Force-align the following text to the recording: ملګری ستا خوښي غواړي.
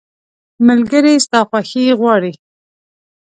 ملګری 0.67 1.15
ستا 1.25 1.39
خوښي 1.49 1.83
غواړي. 1.99 2.33